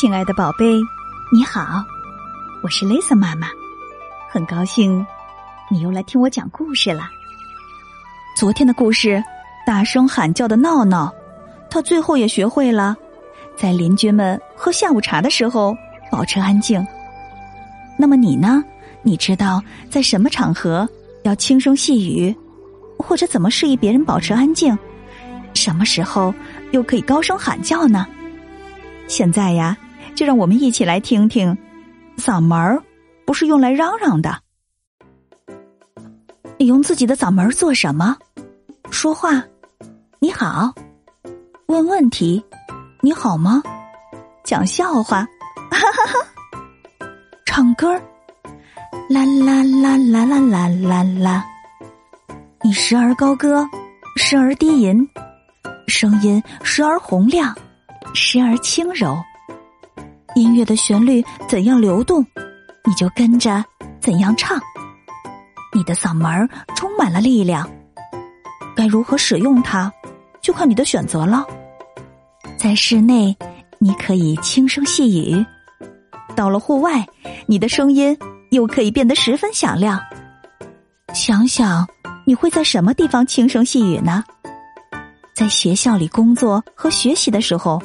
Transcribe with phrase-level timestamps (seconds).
[0.00, 0.80] 亲爱的宝贝，
[1.30, 1.84] 你好，
[2.62, 3.48] 我是 Lisa 妈妈，
[4.30, 5.06] 很高兴
[5.68, 7.02] 你又来听我讲故事了。
[8.34, 9.22] 昨天的故事，
[9.66, 11.12] 大声喊叫的闹闹，
[11.68, 12.96] 他最后也学会了
[13.54, 15.76] 在邻居们喝下午茶的时候
[16.10, 16.82] 保持安静。
[17.98, 18.64] 那么你呢？
[19.02, 20.88] 你知道在什么场合
[21.24, 22.34] 要轻声细语，
[22.96, 24.74] 或者怎么示意别人保持安静？
[25.52, 26.34] 什么时候
[26.70, 28.06] 又可以高声喊叫呢？
[29.06, 29.76] 现在呀，
[30.14, 31.56] 就让我们一起来听听，
[32.16, 32.82] 嗓门儿
[33.24, 34.40] 不是用来嚷嚷的。
[36.58, 38.16] 你用自己的嗓门做什么？
[38.90, 39.42] 说话？
[40.18, 40.74] 你好？
[41.66, 42.44] 问问题？
[43.00, 43.62] 你好吗？
[44.44, 45.26] 讲笑话？
[45.70, 47.06] 哈哈哈！
[47.46, 47.92] 唱歌？
[49.08, 51.44] 啦啦啦啦啦啦啦啦！
[52.62, 53.66] 你时而高歌，
[54.16, 55.08] 时而低吟。
[55.86, 57.56] 声音时而洪亮，
[58.14, 59.16] 时而轻柔。
[60.34, 62.24] 音乐的旋律怎样流动，
[62.84, 63.64] 你就跟着
[64.00, 64.60] 怎样唱。
[65.74, 67.68] 你的嗓门充满了力量，
[68.74, 69.92] 该如何使用它，
[70.40, 71.46] 就看你的选择了。
[72.56, 73.36] 在室内，
[73.78, 75.44] 你可以轻声细语；
[76.34, 77.06] 到了户外，
[77.46, 78.16] 你的声音
[78.50, 80.00] 又可以变得十分响亮。
[81.14, 81.86] 想想，
[82.24, 84.24] 你会在什么地方轻声细语呢？
[85.34, 87.80] 在学校里工作和学习的时候，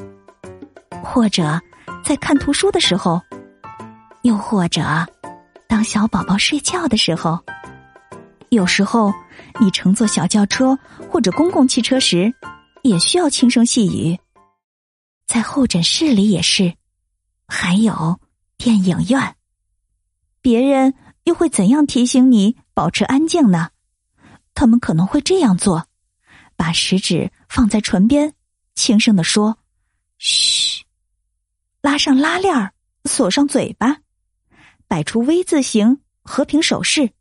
[1.03, 1.59] 或者
[2.05, 3.19] 在看图书的时候，
[4.21, 4.83] 又或者
[5.67, 7.43] 当小宝宝睡觉的时候，
[8.49, 9.11] 有时候
[9.59, 10.77] 你乘坐小轿车
[11.09, 12.31] 或者公共汽车时，
[12.83, 14.19] 也需要轻声细语。
[15.25, 16.75] 在候诊室里也是，
[17.47, 18.19] 还有
[18.55, 19.35] 电影院，
[20.41, 23.71] 别人又会怎样提醒你保持安静呢？
[24.53, 25.87] 他们可能会这样做。
[26.55, 28.35] 把食指放在唇边，
[28.75, 29.57] 轻声的说：“。”
[31.85, 33.97] 拉上拉链儿，锁上嘴巴，
[34.87, 37.11] 摆出 V 字形和平手势。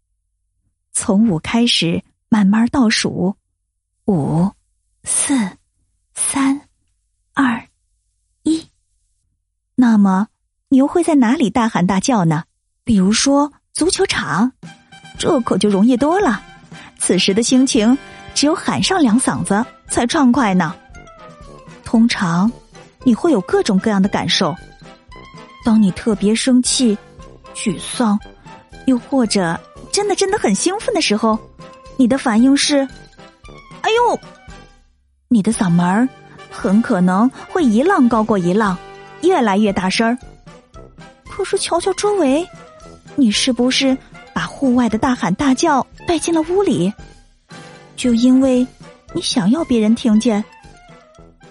[0.91, 3.37] 从五开始，慢慢倒数：
[4.07, 4.53] 五、
[5.03, 5.35] 四、
[6.15, 6.63] 三、
[7.35, 7.69] 二、
[8.43, 8.67] 一。
[9.75, 10.29] 那么，
[10.71, 12.45] 你又会在哪里大喊大叫呢？
[12.85, 14.53] 比如说足球场，
[15.19, 16.43] 这可就容易多了。
[16.99, 17.99] 此时的心情。
[18.35, 20.75] 只有喊上两嗓子才畅快呢。
[21.85, 22.51] 通常，
[23.05, 24.55] 你会有各种各样的感受。
[25.65, 26.97] 当你特别生气、
[27.55, 28.19] 沮丧，
[28.87, 29.59] 又或者
[29.93, 31.39] 真的真的很兴奋的时候，
[31.97, 32.87] 你的反应是
[33.83, 34.19] ：“哎呦！”
[35.29, 36.09] 你的嗓门
[36.51, 38.77] 很可能会一浪高过一浪，
[39.23, 40.17] 越来越大声儿。
[41.29, 42.47] 可是瞧瞧周围，
[43.17, 43.97] 你是不是
[44.33, 46.93] 把户外的大喊大叫带进了屋里？
[47.97, 48.65] 就因为
[49.13, 50.45] 你想要别人听见，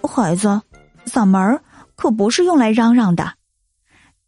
[0.01, 0.61] 孩子，
[1.05, 1.61] 嗓门
[1.95, 3.33] 可不是用来嚷嚷的，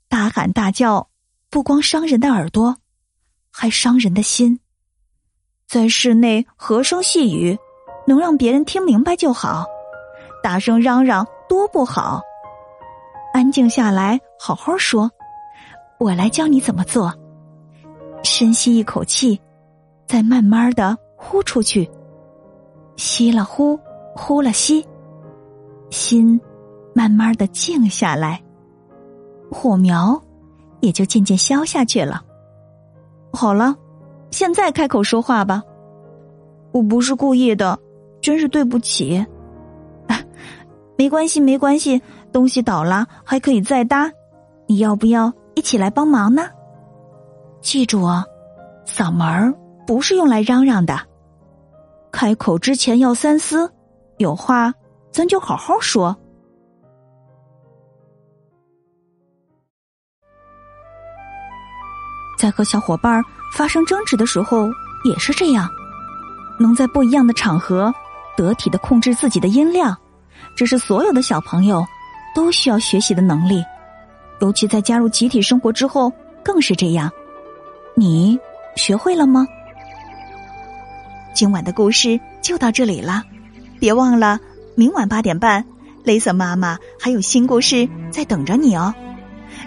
[0.07, 1.09] 大喊大叫
[1.49, 2.77] 不光伤人的耳朵，
[3.51, 4.59] 还伤人的心。
[5.67, 7.57] 在室内和声细语，
[8.05, 9.65] 能让别人听明白就好；
[10.43, 12.21] 大声嚷嚷多不好。
[13.33, 15.09] 安静下来，好好说。
[15.97, 17.13] 我来教你怎么做。
[18.23, 19.39] 深吸一口气，
[20.07, 21.89] 再慢慢的呼出去。
[22.95, 23.79] 吸了呼，
[24.15, 24.85] 呼了吸，
[25.89, 26.39] 心
[26.97, 28.41] 慢慢的静下来，
[29.51, 30.19] 火苗
[30.79, 32.23] 也就渐渐消下去了。
[33.33, 33.75] 好了，
[34.31, 35.61] 现在开口说话吧。
[36.71, 37.77] 我不是故意的，
[38.21, 39.17] 真是对不起。
[40.07, 40.17] 啊
[40.97, 42.01] 没关系，没关系，
[42.31, 44.09] 东西倒了还可以再搭。
[44.65, 46.47] 你要不要一起来帮忙呢？
[47.59, 48.23] 记住哦，
[48.87, 49.53] 嗓门
[49.85, 50.97] 不是用来嚷嚷的。
[52.09, 53.69] 开口之前要三思，
[54.17, 54.73] 有话
[55.11, 56.15] 咱就好好说。
[62.45, 64.69] 在和小伙伴发生争执的时候
[65.03, 65.67] 也是这样，
[66.59, 67.91] 能在不一样的场合
[68.37, 69.97] 得体的控制自己的音量，
[70.55, 71.83] 这是所有的小朋友
[72.35, 73.63] 都需要学习的能力，
[74.41, 76.13] 尤其在加入集体生活之后
[76.43, 77.11] 更是这样。
[77.95, 78.39] 你
[78.75, 79.47] 学会了吗？
[81.33, 83.23] 今晚的故事就到这里了，
[83.79, 84.39] 别忘了
[84.75, 85.65] 明晚八点半，
[86.03, 88.93] 雷瑟妈妈还有新故事在等着你哦。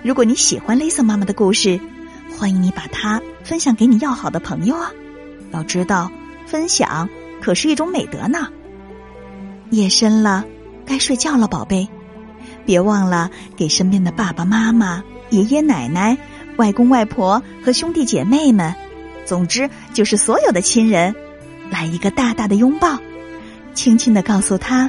[0.05, 1.81] 如果你喜欢雷瑟妈妈的故事，
[2.37, 4.93] 欢迎你把它分享给你要好的朋友啊！
[5.53, 6.11] 要知道，
[6.47, 7.09] 分享
[7.41, 8.49] 可是一种美德呢。
[9.71, 10.45] 夜深了，
[10.87, 11.89] 该睡觉了，宝贝，
[12.65, 16.17] 别忘了给身边的爸爸妈妈、爷爷奶奶、
[16.57, 18.75] 外公外婆和兄弟姐妹们，
[19.25, 21.15] 总之就是所有的亲人。
[21.71, 22.99] 来一个大大的拥抱，
[23.75, 24.89] 轻轻的告诉他：“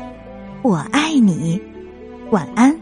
[0.63, 1.61] 我爱你，
[2.31, 2.79] 晚安。”